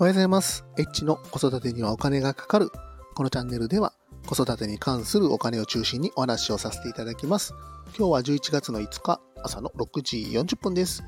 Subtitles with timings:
[0.00, 0.64] おはようございます。
[0.78, 2.70] エッチの子育てにはお金がかかる。
[3.14, 3.92] このチャンネルでは
[4.26, 7.52] 子育てに関するお金を中心にお話をさせていただきます。
[7.98, 11.02] 今日は11月の5日朝の6時40分です。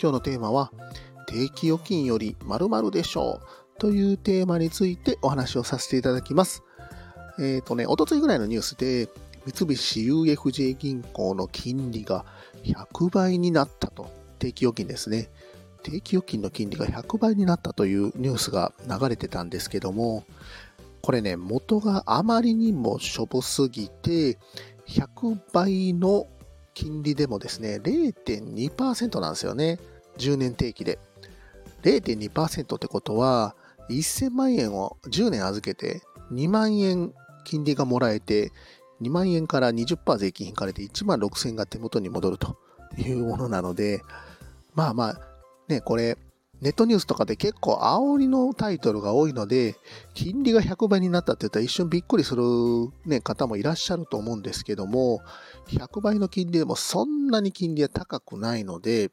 [0.00, 0.72] 今日のテーマは
[1.28, 3.38] 定期預金より〇〇でしょ
[3.76, 6.64] うというテーマについてお話をさせていただきます。
[7.38, 9.08] えっ、ー、とね、おとついぐらいのニュースで
[9.46, 12.26] 三菱 UFJ 銀行の金利が
[12.64, 14.10] 100倍になったと。
[14.40, 15.30] 定期預金ですね。
[15.82, 20.24] 定期預金の金利が100倍になったというニュースが流れてたんですけども、
[21.02, 24.38] これね、元があまりにもしょぼすぎて、
[24.86, 26.28] 100倍の
[26.74, 29.78] 金利でもですね、0.2%なんですよね。
[30.18, 30.98] 10年定期で。
[31.82, 33.56] 0.2%ってことは、
[33.90, 37.12] 1000万円を10年預けて、2万円
[37.44, 38.52] 金利がもらえて、
[39.00, 42.56] 2万円から20%税金引かれて1万6000円が手元に戻ると
[42.96, 44.02] いうものなので、
[44.74, 45.31] まあまあ、
[45.72, 46.18] ね、これ、
[46.60, 49.74] ネットニュースとかで結構煽りのタイトルが多いので、
[50.14, 52.44] 金利が100倍になったって言ったら一瞬びっくりする、
[53.04, 55.22] ね、方もいらっしゃると思うんですけども、
[55.68, 59.10] 100倍の金利でもそんなに金利は高くないので、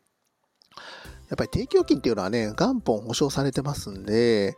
[1.29, 4.55] やっぱり定期預金っていうのはね、元本保証されてますんで、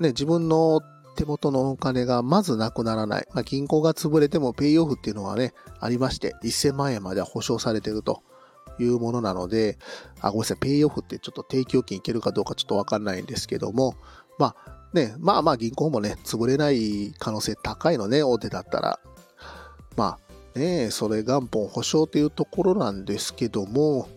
[0.00, 0.82] ね、自分の
[1.16, 3.26] 手元のお金がまずなくならない。
[3.32, 8.22] まあ、銀行が潰れてもペイオフっていうのはね、ありまして、1000万円までは保証されてると。
[8.78, 9.78] いうものなので、
[10.20, 13.94] あ、ごめんなさい、ペイオフってちょっと定期預金いけるかどうかちょっとわかんないんですけども、
[14.38, 19.00] まあね、まあまあ銀行もね、潰れない可能性高いのね、大手だったら。
[19.96, 20.18] ま
[20.54, 24.08] あね、それ元本保証っていうところなんですけども、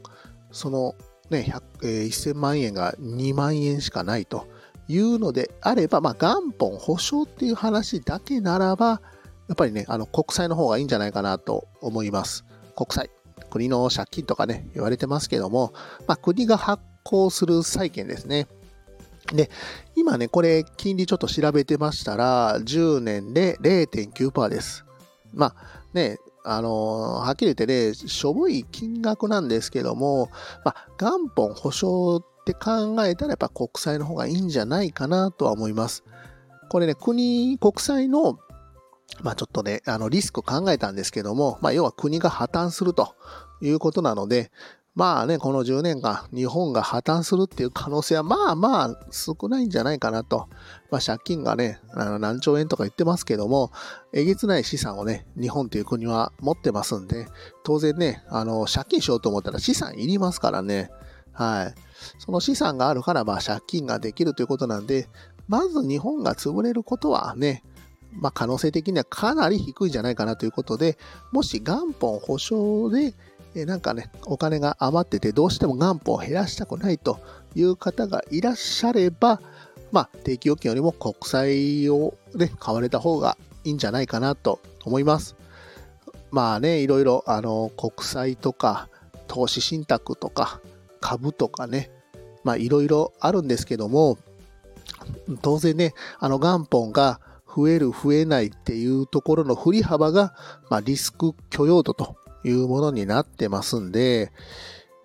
[0.52, 0.96] その
[1.30, 4.48] ね、えー、1000万円が2万円しかないと
[4.88, 9.02] いうのであれば、まあ元本保証っていう話だけならば、
[9.48, 12.46] やっぱりね、あの国債の方がいいんじゃないかなと思います。
[12.76, 13.10] 国債。
[13.50, 15.74] 国の借金とかね、言われてますけども、
[16.08, 18.48] まあ、国が発行する債券ですね。
[19.34, 19.50] で、
[19.96, 24.86] 今ね、これ、金利ちょっと調べてましたら、10年で0.9%です。
[25.34, 25.56] まあ、
[25.94, 30.30] ね、あのー、はっきり言ってね、しょぼい金額なんですけども、
[30.66, 36.04] まあ、元本保証って考えたら、やっぱ国債の方がいいんじゃないかなとは思います。
[36.70, 38.40] これね、国、国債の
[39.22, 43.16] まあちょっとね、あのリスク考えたんですけども、まあ要は国が破綻すると
[43.62, 44.52] いうことなので、
[44.96, 50.50] まあね、この10年間、日本が破綻するっていう可能性はまあまあ少ないんじゃないかなと。
[50.92, 53.72] まあ借金がね、あの何兆円とか言ってますけども、
[54.14, 57.28] えげつない資産をね、日本という国は持ってますんで、
[57.64, 60.90] 当然ね、あの借金しようと思ったら資産いりますからね。
[61.32, 61.76] はい。
[62.18, 65.08] その資産があるから、まあ借金ができるということなんで、
[65.48, 67.64] まず日本が潰れることはね、
[68.12, 70.98] まあ、可能性的にはかなり低いんじゃないかなということで、
[71.32, 73.14] もし元本保証で、
[73.56, 77.20] えなんかね、お金が余ってて、どうしても元本を減らしたくないと
[77.56, 79.42] いう方がいらっしゃれば、
[79.92, 85.36] まあ、定期預金よりも国債をね、買われた方がいいんじゃないかなと思います。
[86.32, 88.88] まあね、いろいろ、あの、国債とか、
[89.28, 90.62] 投資信託とか、
[91.00, 91.92] 株とかね、
[92.44, 94.18] まあいろいろあるんですけども、
[95.42, 97.20] 当然ね、あの元本が
[97.56, 100.34] 増える増えないっていうところの振り幅が、
[100.70, 104.32] まあ、リスク許容度というものになってますんで、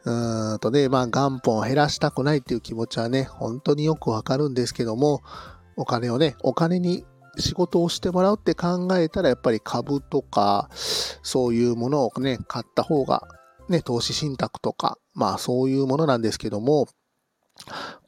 [0.05, 5.23] うーんとね、まあ元本を減らしたくないっていう気持ちはね、本当によくわかるんですけども、
[5.77, 7.05] お金をね、お金に
[7.39, 13.27] 仕事をしてもらうって考えたら、やっぱり株とか、そういうものをね、買った方が、
[13.69, 16.87] ね、投資信託とか、まあそういうものなんですけども、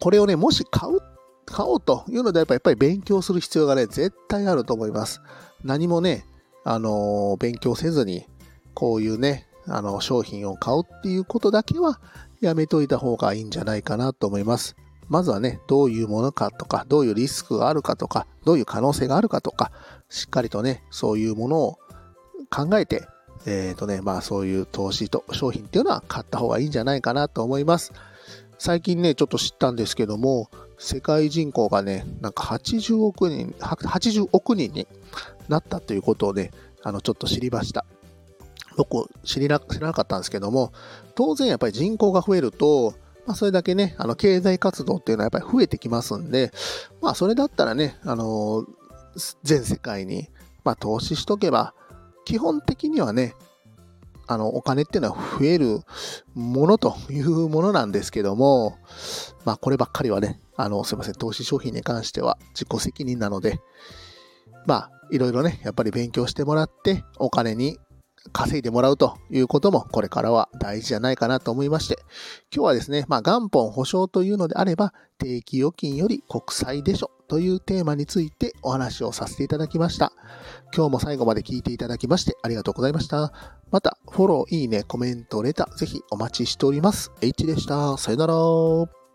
[0.01, 1.16] これをね、もし買うっ
[1.47, 5.21] 買おうというのであれば、やっぱり勉強する必要がね、絶対あると思います。
[5.65, 6.27] 何もね、
[6.65, 8.27] あの、勉強せずに、
[8.75, 12.01] こういうね、あの、商品を買うっていうことだけは
[12.41, 14.77] やめといた方がいいんじゃないかなと思います。
[15.09, 19.71] まずはね、どういうものかとか、どういうリスクがあるかとか、どういう可能性があるかとか、
[20.09, 21.79] しっかりとね、そういうものを
[22.51, 23.07] 考えて、
[23.47, 27.93] えっ、ー、とね、まあそういう投資と商品っていうのは買った方がいいんじゃないかなと思います。
[28.59, 34.87] 最近ね、ちょっと知ったんですけども、世界人口がね、なんか80億人、80億人に
[35.49, 36.51] なったということをね、
[36.83, 37.85] あの、ちょっと知りました。
[38.77, 40.73] 僕、知りな、知らなかったんですけども、
[41.15, 42.95] 当然やっぱり人口が増えると、
[43.27, 46.53] まあ、それだけね、あの、経済活動っていうのはやっぱり増えてきますんで、
[47.01, 48.65] まあ、それだったらね、あの、
[49.43, 50.29] 全世界に、
[50.63, 51.75] まあ、投資しとけば、
[52.25, 53.35] 基本的にはね、
[54.27, 55.81] あの、お金っていうのは増える
[56.35, 58.77] ものというものなんですけども、
[59.45, 63.61] まあ、こればっかりはね、あの、すいません、投資商品に関しては自己責任なので、
[64.67, 67.79] まあ、いろいろね、やっぱり勉強してもらって、お金に、
[68.33, 71.99] 稼いでもらうということもこれからは大事じゃないかなと思いまして、
[72.55, 80.13] 今日はですね、まあ元本保証というのであれば、定期預金より国債でしょというテーマについてお話をさせていただきました。
[80.75, 83.33] 今日も最後まで聞いていただきましてありがとうございました。
[83.71, 87.11] また、フォロー、いいね、コメント、レター、ぜひお待ちしております。
[87.21, 87.97] H でした。
[87.97, 89.06] さよなら。